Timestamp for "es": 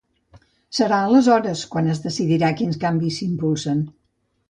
1.93-2.03